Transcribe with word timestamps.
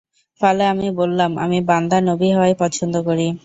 ফলে 0.41 0.63
আমি 0.67 0.87
বললামঃ 0.99 1.37
আমি 1.45 1.59
বান্দা 1.69 1.97
নবী 2.09 2.29
হওয়াই 2.35 2.53
পছন্দ 2.61 2.93
করি। 3.07 3.27